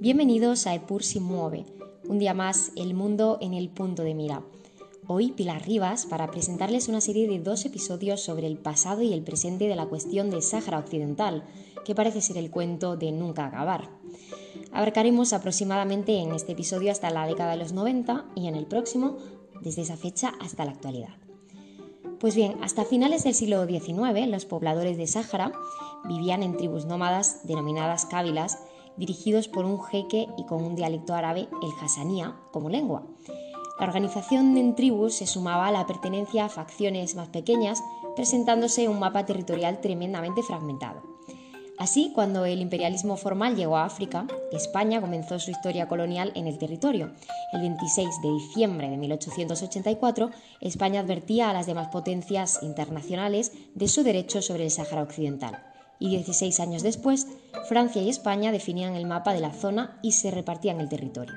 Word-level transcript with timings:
Bienvenidos 0.00 0.68
a 0.68 0.76
Epur 0.76 1.02
si 1.02 1.18
mueve, 1.18 1.66
un 2.08 2.20
día 2.20 2.32
más 2.32 2.70
el 2.76 2.94
mundo 2.94 3.36
en 3.40 3.52
el 3.52 3.68
punto 3.68 4.04
de 4.04 4.14
mira. 4.14 4.44
Hoy 5.08 5.32
Pilar 5.32 5.66
Rivas 5.66 6.06
para 6.06 6.30
presentarles 6.30 6.86
una 6.86 7.00
serie 7.00 7.26
de 7.26 7.40
dos 7.40 7.64
episodios 7.64 8.20
sobre 8.20 8.46
el 8.46 8.58
pasado 8.58 9.02
y 9.02 9.12
el 9.12 9.24
presente 9.24 9.66
de 9.66 9.74
la 9.74 9.86
cuestión 9.86 10.30
de 10.30 10.40
Sáhara 10.40 10.78
Occidental, 10.78 11.42
que 11.84 11.96
parece 11.96 12.20
ser 12.20 12.36
el 12.36 12.52
cuento 12.52 12.96
de 12.96 13.10
nunca 13.10 13.46
acabar. 13.46 13.90
Abarcaremos 14.70 15.32
aproximadamente 15.32 16.16
en 16.18 16.32
este 16.32 16.52
episodio 16.52 16.92
hasta 16.92 17.10
la 17.10 17.26
década 17.26 17.50
de 17.50 17.56
los 17.56 17.72
90 17.72 18.24
y 18.36 18.46
en 18.46 18.54
el 18.54 18.66
próximo 18.66 19.16
desde 19.62 19.82
esa 19.82 19.96
fecha 19.96 20.32
hasta 20.38 20.64
la 20.64 20.70
actualidad. 20.70 21.16
Pues 22.20 22.36
bien, 22.36 22.56
hasta 22.62 22.84
finales 22.84 23.24
del 23.24 23.34
siglo 23.34 23.66
XIX, 23.66 24.28
los 24.28 24.44
pobladores 24.44 24.96
de 24.96 25.08
Sáhara 25.08 25.52
vivían 26.04 26.44
en 26.44 26.56
tribus 26.56 26.84
nómadas 26.84 27.46
denominadas 27.48 28.06
cábilas, 28.06 28.58
dirigidos 28.98 29.48
por 29.48 29.64
un 29.64 29.82
jeque 29.82 30.28
y 30.36 30.44
con 30.44 30.64
un 30.64 30.74
dialecto 30.74 31.14
árabe, 31.14 31.48
el 31.62 31.70
hasanía, 31.84 32.36
como 32.52 32.68
lengua. 32.68 33.04
La 33.78 33.86
organización 33.86 34.56
en 34.56 34.74
tribus 34.74 35.14
se 35.14 35.26
sumaba 35.26 35.68
a 35.68 35.72
la 35.72 35.86
pertenencia 35.86 36.44
a 36.44 36.48
facciones 36.48 37.14
más 37.14 37.28
pequeñas, 37.28 37.82
presentándose 38.16 38.88
un 38.88 38.98
mapa 38.98 39.24
territorial 39.24 39.80
tremendamente 39.80 40.42
fragmentado. 40.42 41.18
Así, 41.78 42.10
cuando 42.12 42.44
el 42.44 42.60
imperialismo 42.60 43.16
formal 43.16 43.54
llegó 43.54 43.76
a 43.76 43.84
África, 43.84 44.26
España 44.50 45.00
comenzó 45.00 45.38
su 45.38 45.52
historia 45.52 45.86
colonial 45.86 46.32
en 46.34 46.48
el 46.48 46.58
territorio. 46.58 47.12
El 47.52 47.60
26 47.60 48.08
de 48.20 48.32
diciembre 48.32 48.90
de 48.90 48.96
1884, 48.96 50.30
España 50.60 51.00
advertía 51.00 51.48
a 51.48 51.52
las 51.52 51.66
demás 51.66 51.86
potencias 51.86 52.58
internacionales 52.62 53.52
de 53.76 53.86
su 53.86 54.02
derecho 54.02 54.42
sobre 54.42 54.64
el 54.64 54.72
Sáhara 54.72 55.02
Occidental. 55.02 55.62
Y 55.98 56.10
16 56.10 56.60
años 56.60 56.82
después, 56.82 57.26
Francia 57.68 58.02
y 58.02 58.08
España 58.08 58.52
definían 58.52 58.94
el 58.94 59.06
mapa 59.06 59.32
de 59.32 59.40
la 59.40 59.52
zona 59.52 59.98
y 60.02 60.12
se 60.12 60.30
repartían 60.30 60.80
el 60.80 60.88
territorio. 60.88 61.34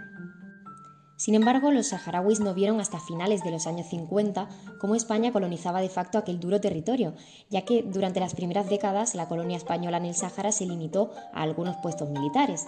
Sin 1.22 1.36
embargo, 1.36 1.70
los 1.70 1.90
saharauis 1.90 2.40
no 2.40 2.56
vieron 2.56 2.80
hasta 2.80 3.00
finales 3.00 3.44
de 3.44 3.52
los 3.52 3.68
años 3.68 3.86
50 3.90 4.50
cómo 4.80 4.96
España 4.96 5.32
colonizaba 5.32 5.80
de 5.80 5.88
facto 5.88 6.18
aquel 6.18 6.40
duro 6.40 6.60
territorio, 6.60 7.14
ya 7.52 7.62
que 7.62 7.84
durante 7.84 8.20
las 8.20 8.34
primeras 8.34 8.68
décadas 8.72 9.14
la 9.14 9.28
colonia 9.28 9.56
española 9.56 9.98
en 9.98 10.06
el 10.06 10.16
Sáhara 10.16 10.52
se 10.52 10.66
limitó 10.66 11.12
a 11.32 11.44
algunos 11.44 11.78
puestos 11.78 12.10
militares. 12.10 12.66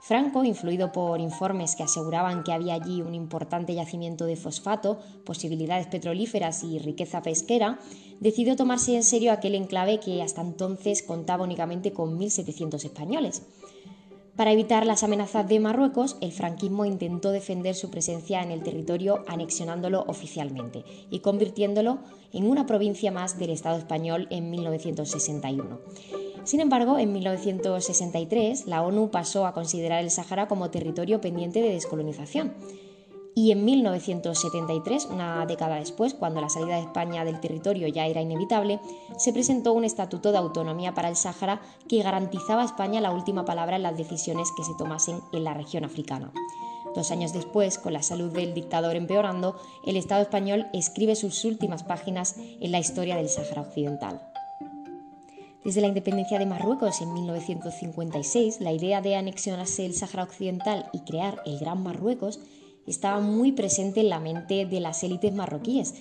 Franco, 0.00 0.44
influido 0.44 0.92
por 0.92 1.20
informes 1.20 1.74
que 1.74 1.82
aseguraban 1.82 2.44
que 2.44 2.52
había 2.52 2.74
allí 2.74 3.02
un 3.02 3.14
importante 3.14 3.74
yacimiento 3.74 4.24
de 4.24 4.36
fosfato, 4.36 5.00
posibilidades 5.24 5.88
petrolíferas 5.88 6.62
y 6.62 6.78
riqueza 6.78 7.22
pesquera, 7.22 7.80
decidió 8.20 8.56
tomarse 8.56 8.94
en 8.94 9.02
serio 9.02 9.32
aquel 9.32 9.54
enclave 9.54 9.98
que 9.98 10.22
hasta 10.22 10.42
entonces 10.42 11.02
contaba 11.02 11.44
únicamente 11.44 11.92
con 11.92 12.18
1.700 12.18 12.84
españoles. 12.84 13.42
Para 14.36 14.52
evitar 14.52 14.84
las 14.84 15.02
amenazas 15.02 15.48
de 15.48 15.58
Marruecos, 15.60 16.18
el 16.20 16.30
franquismo 16.30 16.84
intentó 16.84 17.30
defender 17.30 17.74
su 17.74 17.90
presencia 17.90 18.42
en 18.42 18.50
el 18.50 18.62
territorio 18.62 19.24
anexionándolo 19.26 20.04
oficialmente 20.08 20.84
y 21.10 21.20
convirtiéndolo 21.20 22.00
en 22.34 22.46
una 22.46 22.66
provincia 22.66 23.10
más 23.10 23.38
del 23.38 23.48
Estado 23.48 23.78
español 23.78 24.28
en 24.30 24.50
1961. 24.50 25.80
Sin 26.46 26.60
embargo, 26.60 26.96
en 26.96 27.12
1963 27.12 28.66
la 28.66 28.82
ONU 28.82 29.10
pasó 29.10 29.46
a 29.46 29.52
considerar 29.52 30.02
el 30.02 30.12
Sáhara 30.12 30.46
como 30.46 30.70
territorio 30.70 31.20
pendiente 31.20 31.60
de 31.60 31.70
descolonización 31.70 32.54
y 33.34 33.50
en 33.50 33.66
1973, 33.66 35.08
una 35.10 35.44
década 35.44 35.76
después, 35.76 36.14
cuando 36.14 36.40
la 36.40 36.48
salida 36.48 36.76
de 36.76 36.82
España 36.82 37.24
del 37.24 37.40
territorio 37.40 37.88
ya 37.88 38.06
era 38.06 38.22
inevitable, 38.22 38.80
se 39.18 39.32
presentó 39.32 39.74
un 39.74 39.84
estatuto 39.84 40.32
de 40.32 40.38
autonomía 40.38 40.94
para 40.94 41.08
el 41.08 41.16
Sáhara 41.16 41.60
que 41.86 42.02
garantizaba 42.02 42.62
a 42.62 42.64
España 42.64 43.02
la 43.02 43.10
última 43.10 43.44
palabra 43.44 43.76
en 43.76 43.82
las 43.82 43.98
decisiones 43.98 44.48
que 44.56 44.64
se 44.64 44.74
tomasen 44.78 45.20
en 45.32 45.44
la 45.44 45.52
región 45.52 45.84
africana. 45.84 46.32
Dos 46.94 47.10
años 47.10 47.34
después, 47.34 47.78
con 47.78 47.92
la 47.92 48.02
salud 48.02 48.32
del 48.32 48.54
dictador 48.54 48.96
empeorando, 48.96 49.56
el 49.84 49.96
Estado 49.96 50.22
español 50.22 50.68
escribe 50.72 51.16
sus 51.16 51.44
últimas 51.44 51.82
páginas 51.82 52.36
en 52.38 52.72
la 52.72 52.78
historia 52.78 53.16
del 53.16 53.28
Sáhara 53.28 53.62
Occidental. 53.62 54.35
Desde 55.66 55.80
la 55.80 55.88
independencia 55.88 56.38
de 56.38 56.46
Marruecos 56.46 57.00
en 57.00 57.12
1956, 57.12 58.60
la 58.60 58.70
idea 58.70 59.00
de 59.00 59.16
anexionarse 59.16 59.84
el 59.84 59.94
Sáhara 59.94 60.22
Occidental 60.22 60.88
y 60.92 61.00
crear 61.00 61.42
el 61.44 61.58
Gran 61.58 61.82
Marruecos 61.82 62.38
estaba 62.86 63.18
muy 63.18 63.50
presente 63.50 63.98
en 63.98 64.10
la 64.10 64.20
mente 64.20 64.64
de 64.64 64.78
las 64.78 65.02
élites 65.02 65.34
marroquíes. 65.34 65.96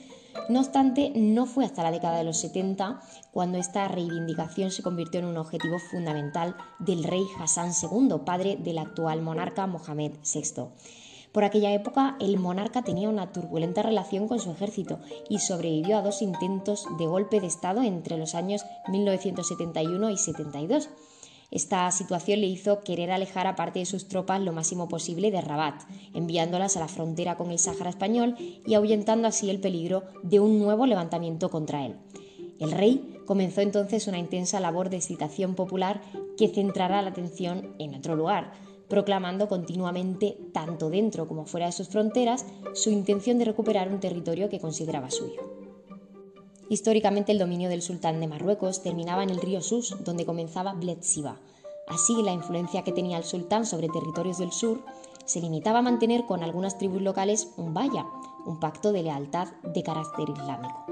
No 0.49 0.59
obstante, 0.59 1.11
no 1.15 1.47
fue 1.47 1.65
hasta 1.65 1.81
la 1.81 1.89
década 1.89 2.19
de 2.19 2.25
los 2.25 2.37
70 2.37 3.01
cuando 3.31 3.57
esta 3.57 3.87
reivindicación 3.87 4.69
se 4.69 4.83
convirtió 4.83 5.19
en 5.19 5.25
un 5.25 5.37
objetivo 5.37 5.79
fundamental 5.79 6.55
del 6.77 7.03
rey 7.03 7.23
Hassan 7.39 7.71
II, 7.71 8.17
padre 8.23 8.57
del 8.57 8.77
actual 8.77 9.23
monarca 9.23 9.65
Mohamed 9.65 10.11
VI. 10.31 10.65
Por 11.35 11.43
aquella 11.43 11.73
época, 11.73 12.15
el 12.21 12.37
monarca 12.37 12.81
tenía 12.81 13.09
una 13.09 13.33
turbulenta 13.33 13.81
relación 13.81 14.29
con 14.29 14.39
su 14.39 14.51
ejército 14.51 14.99
y 15.27 15.39
sobrevivió 15.39 15.97
a 15.97 16.01
dos 16.01 16.21
intentos 16.21 16.87
de 16.97 17.07
golpe 17.07 17.41
de 17.41 17.47
Estado 17.47 17.83
entre 17.83 18.17
los 18.17 18.35
años 18.35 18.65
1971 18.87 20.11
y 20.11 20.17
72. 20.17 20.87
Esta 21.51 21.91
situación 21.91 22.39
le 22.39 22.47
hizo 22.47 22.79
querer 22.85 23.11
alejar 23.11 23.47
a 23.47 23.57
parte 23.57 23.79
de 23.79 23.85
sus 23.85 24.07
tropas 24.07 24.39
lo 24.39 24.53
máximo 24.53 24.87
posible 24.87 25.29
de 25.29 25.41
Rabat, 25.41 25.81
enviándolas 26.13 26.77
a 26.77 26.79
la 26.79 26.87
frontera 26.87 27.35
con 27.35 27.51
el 27.51 27.59
Sáhara 27.59 27.89
español 27.89 28.37
y 28.65 28.73
ahuyentando 28.73 29.27
así 29.27 29.49
el 29.49 29.59
peligro 29.59 30.03
de 30.23 30.39
un 30.39 30.57
nuevo 30.57 30.85
levantamiento 30.85 31.49
contra 31.49 31.85
él. 31.85 31.97
El 32.61 32.71
rey 32.71 33.19
comenzó 33.25 33.59
entonces 33.59 34.07
una 34.07 34.19
intensa 34.19 34.61
labor 34.61 34.89
de 34.89 34.95
excitación 34.95 35.55
popular 35.55 35.99
que 36.37 36.47
centrará 36.47 37.01
la 37.01 37.09
atención 37.09 37.75
en 37.77 37.93
otro 37.93 38.15
lugar, 38.15 38.53
proclamando 38.87 39.47
continuamente, 39.47 40.37
tanto 40.53 40.89
dentro 40.89 41.27
como 41.27 41.45
fuera 41.45 41.67
de 41.67 41.71
sus 41.71 41.87
fronteras, 41.87 42.45
su 42.73 42.89
intención 42.89 43.37
de 43.39 43.45
recuperar 43.45 43.89
un 43.89 43.99
territorio 43.99 44.49
que 44.49 44.59
consideraba 44.59 45.11
suyo. 45.11 45.41
Históricamente 46.69 47.31
el 47.31 47.39
dominio 47.39 47.69
del 47.69 47.81
sultán 47.81 48.19
de 48.19 48.27
Marruecos 48.27 48.81
terminaba 48.81 49.23
en 49.23 49.29
el 49.29 49.41
río 49.41 49.61
Sus, 49.61 50.03
donde 50.03 50.25
comenzaba 50.25 50.73
Bled 50.73 50.97
Siba. 51.01 51.39
Así, 51.87 52.15
la 52.23 52.33
influencia 52.33 52.83
que 52.83 52.91
tenía 52.91 53.17
el 53.17 53.23
sultán 53.23 53.65
sobre 53.65 53.89
territorios 53.89 54.39
del 54.39 54.51
sur 54.51 54.83
se 55.25 55.41
limitaba 55.41 55.79
a 55.79 55.83
mantener 55.83 56.25
con 56.25 56.43
algunas 56.43 56.77
tribus 56.77 57.01
locales 57.01 57.49
un 57.57 57.73
baya, 57.73 58.05
un 58.45 58.59
pacto 58.59 58.91
de 58.91 59.03
lealtad 59.03 59.47
de 59.63 59.83
carácter 59.83 60.29
islámico. 60.29 60.85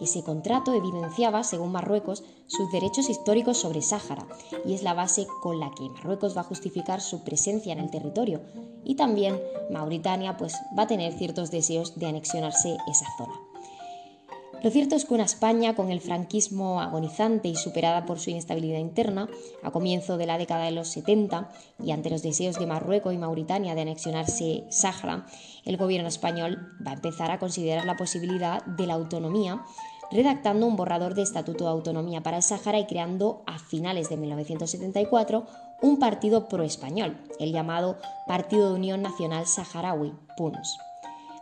Ese 0.00 0.22
contrato 0.22 0.72
evidenciaba, 0.72 1.44
según 1.44 1.72
Marruecos, 1.72 2.24
sus 2.46 2.72
derechos 2.72 3.10
históricos 3.10 3.58
sobre 3.58 3.82
Sáhara 3.82 4.26
y 4.64 4.72
es 4.72 4.82
la 4.82 4.94
base 4.94 5.26
con 5.42 5.60
la 5.60 5.70
que 5.72 5.90
Marruecos 5.90 6.34
va 6.36 6.40
a 6.40 6.44
justificar 6.44 7.02
su 7.02 7.22
presencia 7.22 7.72
en 7.72 7.80
el 7.80 7.90
territorio 7.90 8.40
y 8.82 8.94
también 8.96 9.38
Mauritania 9.70 10.38
pues 10.38 10.54
va 10.76 10.84
a 10.84 10.88
tener 10.88 11.12
ciertos 11.12 11.50
deseos 11.50 11.98
de 11.98 12.06
anexionarse 12.06 12.78
esa 12.88 13.06
zona. 13.18 13.49
Lo 14.62 14.70
cierto 14.70 14.94
es 14.94 15.06
que 15.06 15.14
una 15.14 15.24
España 15.24 15.74
con 15.74 15.90
el 15.90 16.02
franquismo 16.02 16.82
agonizante 16.82 17.48
y 17.48 17.56
superada 17.56 18.04
por 18.04 18.18
su 18.18 18.28
inestabilidad 18.28 18.78
interna, 18.78 19.26
a 19.62 19.70
comienzo 19.70 20.18
de 20.18 20.26
la 20.26 20.36
década 20.36 20.66
de 20.66 20.72
los 20.72 20.88
70 20.88 21.50
y 21.82 21.92
ante 21.92 22.10
los 22.10 22.22
deseos 22.22 22.58
de 22.58 22.66
Marruecos 22.66 23.14
y 23.14 23.18
Mauritania 23.18 23.74
de 23.74 23.80
anexionarse 23.80 24.64
Sáhara, 24.68 25.24
el 25.64 25.78
gobierno 25.78 26.08
español 26.08 26.74
va 26.86 26.90
a 26.90 26.94
empezar 26.94 27.30
a 27.30 27.38
considerar 27.38 27.86
la 27.86 27.96
posibilidad 27.96 28.62
de 28.66 28.86
la 28.86 28.94
autonomía 28.94 29.64
redactando 30.10 30.66
un 30.66 30.76
borrador 30.76 31.14
de 31.14 31.22
Estatuto 31.22 31.64
de 31.64 31.70
Autonomía 31.70 32.22
para 32.22 32.38
el 32.38 32.42
Sáhara 32.42 32.78
y 32.78 32.86
creando 32.86 33.42
a 33.46 33.58
finales 33.58 34.10
de 34.10 34.18
1974 34.18 35.46
un 35.80 35.98
partido 35.98 36.48
pro-español, 36.48 37.16
el 37.38 37.52
llamado 37.52 37.96
Partido 38.26 38.68
de 38.68 38.74
Unión 38.74 39.00
Nacional 39.00 39.46
Saharaui, 39.46 40.12
PUNS. 40.36 40.89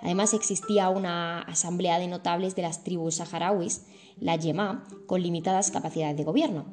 Además 0.01 0.35
existía 0.35 0.89
una 0.89 1.41
asamblea 1.43 1.99
de 1.99 2.09
notables 2.09 2.55
de 2.55 2.63
las 2.63 2.85
tribus 2.85 3.17
saharauis, 3.17 3.85
la 4.21 4.37
Yemá, 4.37 4.85
con 5.07 5.23
limitadas 5.23 5.71
capacidades 5.71 6.17
de 6.17 6.25
gobierno. 6.25 6.67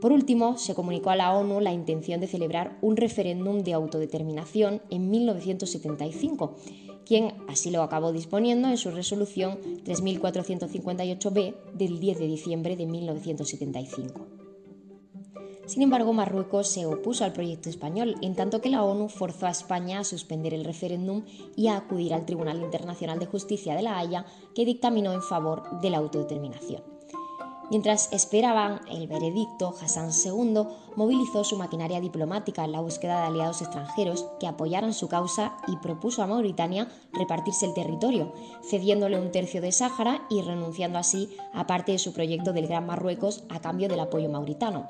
Por 0.00 0.12
último, 0.12 0.58
se 0.58 0.74
comunicó 0.74 1.10
a 1.10 1.16
la 1.16 1.34
ONU 1.34 1.60
la 1.60 1.72
intención 1.72 2.20
de 2.20 2.26
celebrar 2.26 2.76
un 2.82 2.96
referéndum 2.96 3.62
de 3.62 3.72
autodeterminación 3.72 4.82
en 4.90 5.10
1975, 5.10 6.54
quien 7.06 7.32
así 7.48 7.70
lo 7.70 7.82
acabó 7.82 8.12
disponiendo 8.12 8.68
en 8.68 8.76
su 8.76 8.90
resolución 8.90 9.58
3458b 9.84 11.54
del 11.72 11.98
10 11.98 12.18
de 12.18 12.26
diciembre 12.26 12.76
de 12.76 12.86
1975. 12.86 14.35
Sin 15.66 15.82
embargo, 15.82 16.12
Marruecos 16.12 16.68
se 16.68 16.86
opuso 16.86 17.24
al 17.24 17.32
proyecto 17.32 17.68
español, 17.68 18.14
en 18.22 18.36
tanto 18.36 18.60
que 18.60 18.70
la 18.70 18.84
ONU 18.84 19.08
forzó 19.08 19.46
a 19.46 19.50
España 19.50 19.98
a 19.98 20.04
suspender 20.04 20.54
el 20.54 20.64
referéndum 20.64 21.24
y 21.56 21.66
a 21.66 21.76
acudir 21.76 22.14
al 22.14 22.24
Tribunal 22.24 22.62
Internacional 22.62 23.18
de 23.18 23.26
Justicia 23.26 23.74
de 23.74 23.82
La 23.82 23.98
Haya, 23.98 24.26
que 24.54 24.64
dictaminó 24.64 25.12
en 25.12 25.22
favor 25.22 25.80
de 25.80 25.90
la 25.90 25.98
autodeterminación. 25.98 26.96
Mientras 27.68 28.12
esperaban 28.12 28.80
el 28.88 29.08
veredicto, 29.08 29.74
Hassan 29.82 30.10
II 30.12 30.68
movilizó 30.94 31.42
su 31.42 31.56
maquinaria 31.56 32.00
diplomática 32.00 32.64
en 32.64 32.70
la 32.70 32.80
búsqueda 32.80 33.20
de 33.20 33.26
aliados 33.26 33.60
extranjeros 33.60 34.24
que 34.38 34.46
apoyaran 34.46 34.94
su 34.94 35.08
causa 35.08 35.56
y 35.66 35.74
propuso 35.78 36.22
a 36.22 36.28
Mauritania 36.28 36.86
repartirse 37.12 37.66
el 37.66 37.74
territorio, 37.74 38.32
cediéndole 38.62 39.18
un 39.18 39.32
tercio 39.32 39.60
de 39.60 39.72
Sáhara 39.72 40.28
y 40.30 40.42
renunciando 40.42 40.98
así 40.98 41.36
a 41.52 41.66
parte 41.66 41.90
de 41.90 41.98
su 41.98 42.12
proyecto 42.12 42.52
del 42.52 42.68
Gran 42.68 42.86
Marruecos 42.86 43.42
a 43.48 43.60
cambio 43.60 43.88
del 43.88 43.98
apoyo 43.98 44.28
mauritano. 44.28 44.86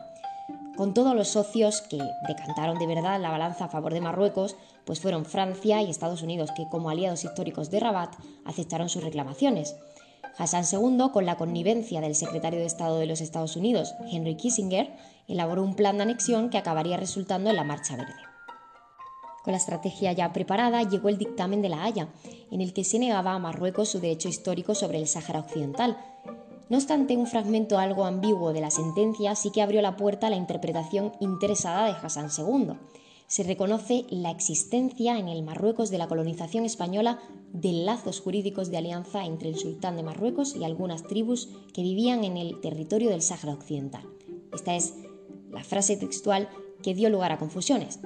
Con 0.76 0.94
todos 0.94 1.14
los 1.14 1.28
socios 1.28 1.80
que 1.82 1.98
decantaron 2.28 2.78
de 2.78 2.86
verdad 2.86 3.20
la 3.20 3.30
balanza 3.30 3.64
a 3.64 3.68
favor 3.68 3.92
de 3.92 4.00
Marruecos, 4.00 4.56
pues 4.84 5.00
fueron 5.00 5.24
Francia 5.24 5.82
y 5.82 5.90
Estados 5.90 6.22
Unidos, 6.22 6.52
que 6.56 6.68
como 6.68 6.90
aliados 6.90 7.24
históricos 7.24 7.70
de 7.70 7.80
Rabat 7.80 8.14
aceptaron 8.44 8.88
sus 8.88 9.02
reclamaciones. 9.02 9.76
Hassan 10.38 10.64
II, 10.70 11.10
con 11.12 11.24
la 11.24 11.36
connivencia 11.36 12.00
del 12.00 12.14
secretario 12.14 12.60
de 12.60 12.66
Estado 12.66 12.98
de 12.98 13.06
los 13.06 13.20
Estados 13.20 13.56
Unidos, 13.56 13.94
Henry 14.10 14.36
Kissinger, 14.36 14.94
elaboró 15.28 15.62
un 15.62 15.74
plan 15.74 15.96
de 15.96 16.02
anexión 16.02 16.50
que 16.50 16.58
acabaría 16.58 16.96
resultando 16.96 17.50
en 17.50 17.56
la 17.56 17.64
Marcha 17.64 17.96
Verde. 17.96 18.14
Con 19.42 19.52
la 19.52 19.58
estrategia 19.58 20.12
ya 20.12 20.32
preparada 20.32 20.82
llegó 20.82 21.08
el 21.08 21.18
dictamen 21.18 21.62
de 21.62 21.68
La 21.68 21.84
Haya, 21.84 22.08
en 22.50 22.60
el 22.60 22.72
que 22.72 22.84
se 22.84 22.98
negaba 22.98 23.32
a 23.32 23.38
Marruecos 23.38 23.88
su 23.88 24.00
derecho 24.00 24.28
histórico 24.28 24.74
sobre 24.74 24.98
el 24.98 25.06
Sáhara 25.06 25.38
Occidental. 25.38 25.96
No 26.68 26.78
obstante, 26.78 27.16
un 27.16 27.26
fragmento 27.26 27.78
algo 27.78 28.04
ambiguo 28.04 28.52
de 28.52 28.60
la 28.60 28.70
sentencia 28.70 29.36
sí 29.36 29.50
que 29.50 29.62
abrió 29.62 29.82
la 29.82 29.96
puerta 29.96 30.26
a 30.26 30.30
la 30.30 30.36
interpretación 30.36 31.12
interesada 31.20 31.86
de 31.86 31.92
Hassan 31.92 32.28
II. 32.36 32.72
Se 33.28 33.44
reconoce 33.44 34.04
la 34.10 34.30
existencia 34.30 35.18
en 35.18 35.28
el 35.28 35.42
Marruecos 35.42 35.90
de 35.90 35.98
la 35.98 36.08
colonización 36.08 36.64
española 36.64 37.20
de 37.52 37.72
lazos 37.72 38.20
jurídicos 38.20 38.70
de 38.70 38.78
alianza 38.78 39.24
entre 39.24 39.48
el 39.48 39.56
sultán 39.56 39.96
de 39.96 40.02
Marruecos 40.02 40.56
y 40.56 40.64
algunas 40.64 41.04
tribus 41.04 41.48
que 41.72 41.82
vivían 41.82 42.24
en 42.24 42.36
el 42.36 42.60
territorio 42.60 43.10
del 43.10 43.22
Sáhara 43.22 43.54
Occidental. 43.54 44.02
Esta 44.52 44.74
es 44.74 44.94
la 45.50 45.62
frase 45.62 45.96
textual 45.96 46.48
que 46.82 46.94
dio 46.94 47.10
lugar 47.10 47.32
a 47.32 47.38
confusiones. 47.38 48.00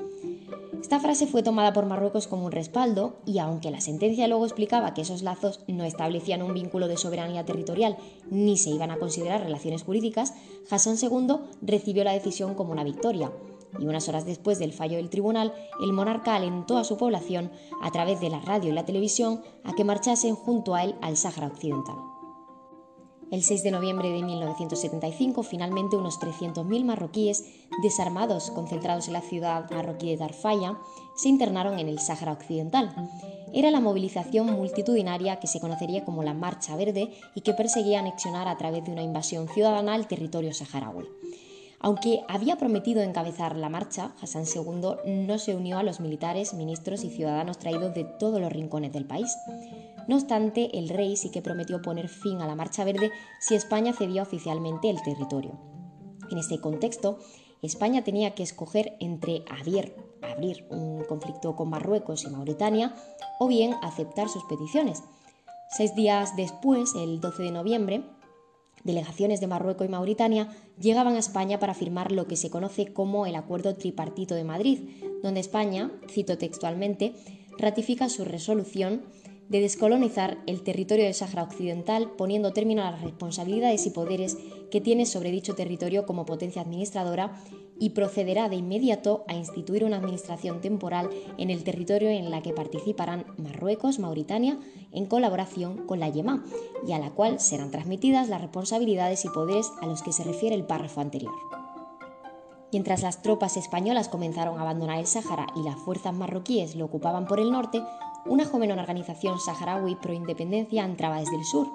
Esta 0.81 0.99
frase 0.99 1.27
fue 1.27 1.43
tomada 1.43 1.73
por 1.75 1.85
Marruecos 1.85 2.27
como 2.27 2.47
un 2.47 2.53
respaldo 2.53 3.17
y 3.27 3.39
aunque 3.39 3.71
la 3.71 3.83
sentencia 3.83 4.27
luego 4.29 4.47
explicaba 4.47 4.95
que 4.95 5.03
esos 5.03 5.23
lazos 5.23 5.61
no 5.69 5.85
establecían 5.85 6.43
un 6.43 6.55
vínculo 6.55 6.89
de 6.89 6.97
soberanía 6.97 7.45
territorial 7.45 7.99
ni 8.31 8.57
se 8.57 8.71
iban 8.71 8.91
a 8.91 8.97
considerar 8.97 9.43
relaciones 9.43 9.83
jurídicas, 9.83 10.35
Hassan 10.71 10.97
II 11.01 11.37
recibió 11.61 12.03
la 12.03 12.13
decisión 12.13 12.55
como 12.55 12.73
una 12.73 12.83
victoria. 12.83 13.31
Y 13.79 13.87
unas 13.87 14.09
horas 14.09 14.25
después 14.25 14.59
del 14.59 14.73
fallo 14.73 14.97
del 14.97 15.11
tribunal, 15.11 15.55
el 15.81 15.93
monarca 15.93 16.35
alentó 16.35 16.79
a 16.79 16.85
su 16.85 16.97
población, 16.97 17.53
a 17.83 17.93
través 17.93 18.21
de 18.21 18.31
la 18.31 18.41
radio 18.41 18.71
y 18.71 18.75
la 18.75 18.87
televisión, 18.87 19.43
a 19.65 19.75
que 19.75 19.85
marchasen 19.85 20.35
junto 20.35 20.75
a 20.75 20.83
él 20.83 20.97
al 21.03 21.17
Sáhara 21.17 21.49
Occidental. 21.49 21.97
El 23.31 23.45
6 23.45 23.63
de 23.63 23.71
noviembre 23.71 24.11
de 24.11 24.25
1975, 24.25 25.45
finalmente 25.45 25.95
unos 25.95 26.19
300.000 26.19 26.85
marroquíes 26.85 27.45
desarmados 27.81 28.51
concentrados 28.51 29.07
en 29.07 29.13
la 29.13 29.21
ciudad 29.21 29.71
marroquí 29.71 30.11
de 30.11 30.17
Darfaya 30.17 30.77
se 31.15 31.29
internaron 31.29 31.79
en 31.79 31.89
el 31.89 32.01
Sáhara 32.01 32.33
Occidental. 32.33 32.93
Era 33.53 33.71
la 33.71 33.79
movilización 33.79 34.51
multitudinaria 34.53 35.37
que 35.37 35.47
se 35.47 35.61
conocería 35.61 36.05
como 36.05 36.25
la 36.25 36.35
Marcha 36.35 36.75
Verde 36.75 37.11
y 37.37 37.43
que 37.43 37.55
perseguía 37.55 38.01
anexionar 38.01 38.49
a 38.49 38.59
través 38.59 38.85
de 38.85 38.91
una 38.91 39.03
invasión 39.03 39.49
ciudadana 39.49 39.95
el 39.95 40.09
territorio 40.09 40.53
saharaui. 40.53 41.07
Aunque 41.83 42.21
había 42.29 42.57
prometido 42.57 43.01
encabezar 43.01 43.57
la 43.57 43.71
marcha, 43.71 44.13
Hassan 44.21 44.45
II 44.45 45.25
no 45.27 45.39
se 45.39 45.55
unió 45.55 45.79
a 45.79 45.83
los 45.83 45.99
militares, 46.01 46.53
ministros 46.53 47.05
y 47.05 47.11
ciudadanos 47.11 47.59
traídos 47.59 47.95
de 47.95 48.05
todos 48.05 48.39
los 48.39 48.53
rincones 48.53 48.93
del 48.93 49.07
país. 49.07 49.35
No 50.11 50.17
obstante, 50.17 50.77
el 50.77 50.89
rey 50.89 51.17
sí 51.17 51.31
que 51.31 51.41
prometió 51.41 51.83
poner 51.83 52.09
fin 52.09 52.43
a 52.43 52.47
la 52.49 52.57
Marcha 52.57 52.83
Verde 52.83 53.13
si 53.39 53.55
España 53.55 53.93
cedía 53.93 54.23
oficialmente 54.23 54.91
el 54.91 55.01
territorio. 55.01 55.53
En 56.33 56.39
este 56.39 56.61
contexto, 56.61 57.21
España 57.63 58.03
tenía 58.03 58.35
que 58.35 58.43
escoger 58.43 58.97
entre 58.99 59.45
abrir, 59.49 59.95
abrir 60.21 60.67
un 60.69 61.05
conflicto 61.05 61.55
con 61.55 61.71
Marruecos 61.71 62.25
y 62.25 62.29
Mauritania 62.29 62.93
o 63.39 63.47
bien 63.47 63.77
aceptar 63.83 64.29
sus 64.29 64.43
peticiones. 64.47 65.05
Seis 65.71 65.95
días 65.95 66.35
después, 66.35 66.97
el 66.97 67.21
12 67.21 67.45
de 67.45 67.53
noviembre, 67.53 68.03
delegaciones 68.83 69.41
de 69.41 69.47
Marruecos 69.47 69.87
y 69.87 69.91
Mauritania 69.91 70.49
llegaban 70.77 71.15
a 71.15 71.21
España 71.21 71.61
para 71.61 71.75
firmar 71.75 72.11
lo 72.11 72.27
que 72.27 72.35
se 72.35 72.51
conoce 72.51 72.93
como 72.93 73.27
el 73.27 73.37
Acuerdo 73.37 73.77
Tripartito 73.77 74.35
de 74.35 74.43
Madrid, 74.43 74.91
donde 75.23 75.39
España, 75.39 75.93
cito 76.09 76.37
textualmente, 76.37 77.15
ratifica 77.59 78.09
su 78.09 78.25
resolución 78.25 79.03
de 79.51 79.61
descolonizar 79.61 80.39
el 80.47 80.63
territorio 80.63 81.05
del 81.05 81.15
Sáhara 81.15 81.43
Occidental, 81.43 82.13
poniendo 82.17 82.53
término 82.53 82.83
a 82.83 82.93
las 82.93 83.03
responsabilidades 83.03 83.85
y 83.85 83.91
poderes 83.91 84.39
que 84.71 84.81
tiene 84.81 85.07
sobre 85.07 85.33
dicho 85.33 85.57
territorio 85.57 86.07
como 86.07 86.25
potencia 86.25 86.63
administradora 86.63 87.37
y 87.77 87.91
procederá 87.91 88.49
de 88.49 88.57
inmediato 88.57 89.25
a 89.27 89.35
instituir 89.35 89.85
una 89.85 89.97
administración 89.97 90.61
temporal 90.61 91.11
en 91.37 91.51
el 91.51 91.65
territorio 91.65 92.11
en 92.11 92.31
la 92.31 92.43
que 92.43 92.53
participarán 92.53 93.27
Marruecos, 93.39 93.99
Mauritania, 93.99 94.61
en 94.93 95.07
colaboración 95.07 95.85
con 95.87 95.99
la 95.99 96.09
YEMA, 96.09 96.45
y 96.87 96.93
a 96.93 97.01
la 97.01 97.11
cual 97.11 97.41
serán 97.41 97.73
transmitidas 97.73 98.29
las 98.29 98.41
responsabilidades 98.41 99.25
y 99.25 99.31
poderes 99.31 99.73
a 99.83 99.87
los 99.87 100.03
que 100.03 100.13
se 100.13 100.23
refiere 100.23 100.55
el 100.55 100.65
párrafo 100.65 101.01
anterior. 101.01 101.35
Mientras 102.71 103.03
las 103.03 103.21
tropas 103.21 103.57
españolas 103.57 104.09
comenzaron 104.09 104.59
a 104.59 104.63
abandonar 104.63 105.01
el 105.01 105.07
Sáhara 105.09 105.49
y 105.57 105.65
las 105.65 105.77
fuerzas 105.77 106.15
marroquíes 106.15 106.77
lo 106.77 106.85
ocupaban 106.85 107.27
por 107.27 107.41
el 107.41 107.51
norte, 107.51 107.83
una 108.27 108.45
joven 108.45 108.73
organización 108.73 109.41
saharaui 109.41 109.97
pro 109.97 110.13
independencia 110.13 110.85
entraba 110.85 111.21
desde 111.21 111.37
el 111.37 111.45
sur, 111.45 111.67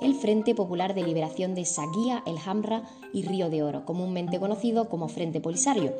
el 0.00 0.14
Frente 0.14 0.54
Popular 0.54 0.94
de 0.94 1.02
Liberación 1.02 1.54
de 1.54 1.64
Saguía, 1.64 2.22
El 2.26 2.36
Hamra 2.44 2.82
y 3.12 3.22
Río 3.22 3.50
de 3.50 3.62
Oro, 3.62 3.84
comúnmente 3.84 4.38
conocido 4.38 4.88
como 4.88 5.08
Frente 5.08 5.40
Polisario. 5.40 5.94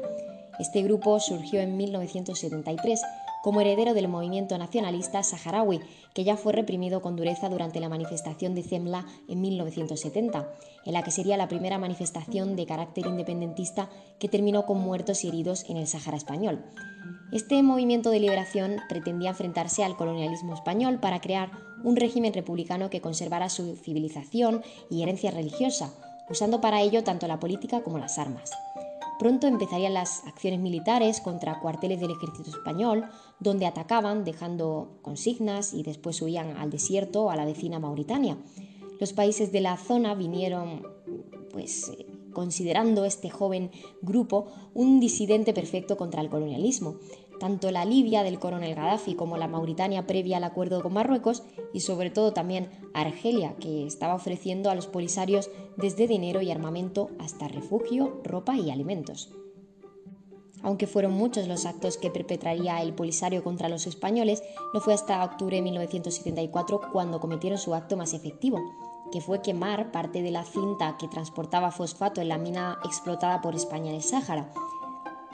Este 0.59 0.83
grupo 0.83 1.21
surgió 1.21 1.61
en 1.61 1.77
1973 1.77 3.03
como 3.47 3.61
heredero 3.61 3.95
del 3.95 4.09
movimiento 4.09 4.59
nacionalista 4.59 5.23
saharaui, 5.23 5.81
que 6.15 6.25
ya 6.25 6.37
fue 6.37 6.53
reprimido 6.53 7.01
con 7.01 7.15
dureza 7.15 7.49
durante 7.49 7.79
la 7.79 7.89
manifestación 7.89 8.57
de 8.57 8.65
Zemla 8.65 9.07
en 9.29 9.41
1970, 9.41 10.53
en 10.85 10.93
la 10.93 11.05
que 11.05 11.13
sería 11.13 11.37
la 11.37 11.47
primera 11.47 11.79
manifestación 11.79 12.57
de 12.57 12.67
carácter 12.67 13.07
independentista 13.07 13.89
que 14.19 14.29
terminó 14.29 14.67
con 14.67 14.81
muertos 14.81 15.23
y 15.23 15.29
heridos 15.29 15.65
en 15.71 15.77
el 15.77 15.87
Sahara 15.87 16.17
español. 16.17 16.65
Este 17.31 17.63
movimiento 17.63 18.11
de 18.11 18.19
liberación 18.19 18.79
pretendía 18.89 19.31
enfrentarse 19.31 19.85
al 19.85 19.97
colonialismo 19.97 20.53
español 20.53 20.99
para 20.99 21.21
crear 21.21 21.53
un 21.85 21.95
régimen 21.95 22.35
republicano 22.35 22.91
que 22.91 23.01
conservara 23.01 23.49
su 23.49 23.77
civilización 23.77 24.65
y 24.91 25.05
herencia 25.05 25.31
religiosa, 25.31 25.95
usando 26.29 26.61
para 26.61 26.81
ello 26.81 27.05
tanto 27.05 27.29
la 27.29 27.39
política 27.39 27.85
como 27.85 28.01
las 28.01 28.19
armas. 28.19 28.51
Pronto 29.19 29.47
empezarían 29.47 29.95
las 29.95 30.25
acciones 30.27 30.61
militares 30.61 31.21
contra 31.21 31.61
cuarteles 31.61 32.01
del 32.01 32.11
ejército 32.11 32.51
español, 32.51 33.07
donde 33.41 33.67
atacaban 33.67 34.25
dejando 34.25 34.99
consignas 35.03 35.73
y 35.73 35.83
después 35.83 36.21
huían 36.21 36.57
al 36.57 36.71
desierto 36.71 37.25
o 37.25 37.31
a 37.31 37.37
la 37.37 37.47
vecina 37.47 37.79
Mauritania. 37.79 38.37
Los 39.01 39.13
países 39.13 39.53
de 39.53 39.61
la 39.61 39.77
zona 39.77 40.15
vinieron 40.15 40.83
pues 41.53 41.93
considerando 42.33 43.07
este 43.07 43.31
joven 43.31 43.71
grupo 44.03 44.49
un 44.75 45.01
disidente 45.01 45.55
perfecto 45.55 45.97
contra 45.97 46.21
el 46.21 46.29
colonialismo. 46.29 46.97
Tanto 47.39 47.71
la 47.71 47.85
Libia 47.85 48.23
del 48.23 48.39
coronel 48.39 48.75
Gaddafi 48.75 49.15
como 49.15 49.37
la 49.37 49.49
Mauritania 49.49 50.07
previa 50.07 50.39
al 50.39 50.45
acuerdo 50.45 50.83
con 50.83 50.95
Marruecos 50.95 51.43
y 51.73 51.81
sobre 51.81 52.11
todo 52.11 52.33
también 52.33 52.71
Argelia, 52.95 53.57
que 53.57 53.87
estaba 53.87 54.15
ofreciendo 54.15 54.71
a 54.71 54.75
los 54.75 54.87
polisarios 54.87 55.51
desde 55.77 56.07
dinero 56.07 56.41
y 56.41 56.51
armamento 56.51 57.11
hasta 57.19 57.49
refugio, 57.49 58.21
ropa 58.25 58.57
y 58.57 58.71
alimentos. 58.71 59.31
Aunque 60.63 60.87
fueron 60.87 61.13
muchos 61.13 61.47
los 61.47 61.67
actos 61.67 61.99
que 61.99 62.11
perpetraría 62.11 62.81
el 62.83 62.95
Polisario 62.95 63.45
contra 63.45 63.69
los 63.69 63.87
españoles, 63.87 64.43
no 64.73 64.81
fue 64.81 64.95
hasta 64.95 65.23
octubre 65.23 65.57
de 65.57 65.63
1974 65.63 66.81
cuando 66.93 67.21
cometieron 67.21 67.59
su 67.59 67.75
acto 67.75 67.97
más 67.97 68.15
efectivo, 68.15 68.59
que 69.13 69.21
fue 69.21 69.43
quemar 69.43 69.93
parte 69.93 70.23
de 70.23 70.31
la 70.31 70.45
cinta 70.45 70.97
que 70.99 71.09
transportaba 71.09 71.71
fosfato 71.71 72.21
en 72.21 72.29
la 72.29 72.39
mina 72.39 72.79
explotada 72.85 73.41
por 73.41 73.55
España 73.55 73.91
en 73.91 73.97
el 73.97 74.03
Sáhara. 74.03 74.51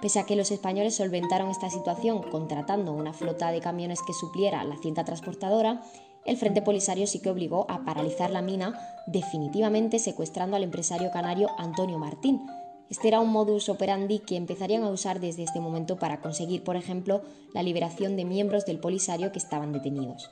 Pese 0.02 0.18
a 0.18 0.26
que 0.26 0.34
los 0.34 0.50
españoles 0.50 0.96
solventaron 0.96 1.48
esta 1.48 1.70
situación 1.70 2.22
contratando 2.24 2.92
una 2.92 3.12
flota 3.12 3.52
de 3.52 3.60
camiones 3.60 4.00
que 4.04 4.12
supliera 4.12 4.64
la 4.64 4.76
cinta 4.76 5.04
transportadora, 5.04 5.80
el 6.24 6.36
Frente 6.36 6.60
Polisario 6.60 7.06
sí 7.06 7.20
que 7.20 7.30
obligó 7.30 7.70
a 7.70 7.84
paralizar 7.84 8.30
la 8.30 8.42
mina, 8.42 8.76
definitivamente 9.06 10.00
secuestrando 10.00 10.56
al 10.56 10.64
empresario 10.64 11.12
canario 11.12 11.50
Antonio 11.56 12.00
Martín. 12.00 12.44
Este 12.90 13.06
era 13.06 13.20
un 13.20 13.30
modus 13.30 13.68
operandi 13.68 14.18
que 14.18 14.36
empezarían 14.36 14.82
a 14.82 14.90
usar 14.90 15.20
desde 15.20 15.44
este 15.44 15.60
momento 15.60 15.96
para 16.00 16.20
conseguir, 16.20 16.64
por 16.64 16.74
ejemplo, 16.74 17.22
la 17.54 17.62
liberación 17.62 18.16
de 18.16 18.24
miembros 18.24 18.66
del 18.66 18.80
Polisario 18.80 19.30
que 19.30 19.38
estaban 19.38 19.72
detenidos. 19.72 20.30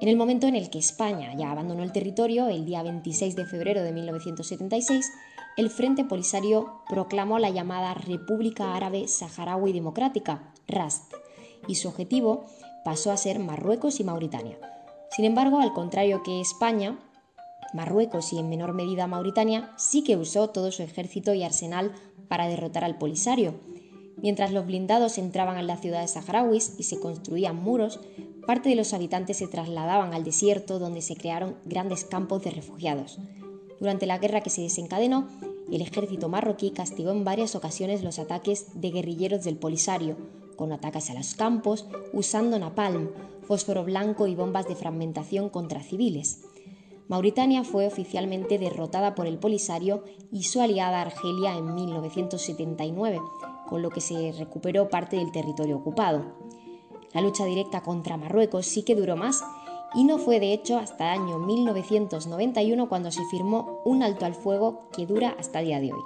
En 0.00 0.08
el 0.08 0.16
momento 0.16 0.48
en 0.48 0.56
el 0.56 0.68
que 0.68 0.80
España 0.80 1.32
ya 1.38 1.52
abandonó 1.52 1.84
el 1.84 1.92
territorio, 1.92 2.48
el 2.48 2.66
día 2.66 2.82
26 2.82 3.36
de 3.36 3.46
febrero 3.46 3.84
de 3.84 3.92
1976, 3.92 5.06
el 5.56 5.68
Frente 5.68 6.04
Polisario 6.04 6.82
proclamó 6.88 7.38
la 7.38 7.50
llamada 7.50 7.92
República 7.94 8.74
Árabe 8.74 9.06
Saharaui 9.06 9.72
Democrática, 9.72 10.52
RAST, 10.66 11.12
y 11.68 11.74
su 11.74 11.88
objetivo 11.88 12.46
pasó 12.84 13.12
a 13.12 13.16
ser 13.16 13.38
Marruecos 13.38 14.00
y 14.00 14.04
Mauritania. 14.04 14.58
Sin 15.10 15.26
embargo, 15.26 15.60
al 15.60 15.74
contrario 15.74 16.22
que 16.22 16.40
España, 16.40 16.98
Marruecos 17.74 18.32
y 18.32 18.38
en 18.38 18.48
menor 18.48 18.72
medida 18.72 19.06
Mauritania 19.06 19.72
sí 19.76 20.02
que 20.02 20.16
usó 20.16 20.48
todo 20.50 20.72
su 20.72 20.82
ejército 20.82 21.34
y 21.34 21.42
arsenal 21.42 21.92
para 22.28 22.48
derrotar 22.48 22.84
al 22.84 22.96
Polisario. 22.96 23.54
Mientras 24.16 24.52
los 24.52 24.66
blindados 24.66 25.18
entraban 25.18 25.58
en 25.58 25.66
las 25.66 25.80
ciudades 25.80 26.12
saharauis 26.12 26.76
y 26.78 26.84
se 26.84 26.98
construían 26.98 27.56
muros, 27.56 28.00
parte 28.46 28.70
de 28.70 28.76
los 28.76 28.94
habitantes 28.94 29.36
se 29.36 29.48
trasladaban 29.48 30.14
al 30.14 30.24
desierto 30.24 30.78
donde 30.78 31.02
se 31.02 31.16
crearon 31.16 31.56
grandes 31.64 32.04
campos 32.04 32.42
de 32.42 32.50
refugiados. 32.50 33.18
Durante 33.82 34.06
la 34.06 34.18
guerra 34.18 34.42
que 34.42 34.48
se 34.48 34.62
desencadenó, 34.62 35.26
el 35.68 35.82
ejército 35.82 36.28
marroquí 36.28 36.70
castigó 36.70 37.10
en 37.10 37.24
varias 37.24 37.56
ocasiones 37.56 38.04
los 38.04 38.20
ataques 38.20 38.80
de 38.80 38.92
guerrilleros 38.92 39.42
del 39.42 39.56
Polisario, 39.56 40.16
con 40.54 40.70
ataques 40.70 41.10
a 41.10 41.14
los 41.14 41.34
campos, 41.34 41.86
usando 42.12 42.60
napalm, 42.60 43.10
fósforo 43.42 43.82
blanco 43.82 44.28
y 44.28 44.36
bombas 44.36 44.68
de 44.68 44.76
fragmentación 44.76 45.48
contra 45.48 45.82
civiles. 45.82 46.44
Mauritania 47.08 47.64
fue 47.64 47.88
oficialmente 47.88 48.56
derrotada 48.56 49.16
por 49.16 49.26
el 49.26 49.38
Polisario 49.38 50.04
y 50.30 50.44
su 50.44 50.60
aliada 50.60 51.00
Argelia 51.00 51.56
en 51.56 51.74
1979, 51.74 53.20
con 53.68 53.82
lo 53.82 53.90
que 53.90 54.00
se 54.00 54.30
recuperó 54.30 54.90
parte 54.90 55.16
del 55.16 55.32
territorio 55.32 55.78
ocupado. 55.78 56.22
La 57.12 57.20
lucha 57.20 57.46
directa 57.46 57.82
contra 57.82 58.16
Marruecos 58.16 58.64
sí 58.64 58.84
que 58.84 58.94
duró 58.94 59.16
más 59.16 59.42
y 59.94 60.04
no 60.04 60.18
fue 60.18 60.40
de 60.40 60.52
hecho 60.52 60.78
hasta 60.78 61.14
el 61.14 61.22
año 61.22 61.38
1991 61.38 62.88
cuando 62.88 63.10
se 63.10 63.24
firmó 63.30 63.80
un 63.84 64.02
alto 64.02 64.24
al 64.24 64.34
fuego 64.34 64.88
que 64.96 65.06
dura 65.06 65.36
hasta 65.38 65.60
el 65.60 65.66
día 65.66 65.80
de 65.80 65.92
hoy. 65.92 66.02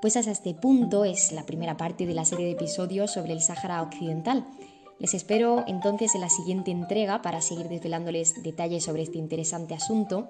Pues 0.00 0.16
hasta 0.16 0.32
este 0.32 0.54
punto 0.54 1.04
es 1.04 1.30
la 1.32 1.46
primera 1.46 1.76
parte 1.76 2.06
de 2.06 2.14
la 2.14 2.24
serie 2.24 2.46
de 2.46 2.52
episodios 2.52 3.12
sobre 3.12 3.32
el 3.32 3.40
Sáhara 3.40 3.82
Occidental. 3.82 4.46
Les 4.98 5.14
espero 5.14 5.64
entonces 5.66 6.14
en 6.14 6.20
la 6.20 6.28
siguiente 6.28 6.70
entrega 6.70 7.22
para 7.22 7.40
seguir 7.40 7.68
desvelándoles 7.68 8.42
detalles 8.42 8.84
sobre 8.84 9.02
este 9.02 9.18
interesante 9.18 9.74
asunto. 9.74 10.28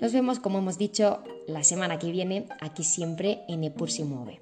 Nos 0.00 0.12
vemos, 0.12 0.38
como 0.38 0.58
hemos 0.58 0.78
dicho, 0.78 1.22
la 1.46 1.64
semana 1.64 1.98
que 1.98 2.10
viene, 2.10 2.46
aquí 2.60 2.84
siempre 2.84 3.42
en 3.48 3.64
Epur 3.64 3.90
se 3.90 4.04
mueve. 4.04 4.40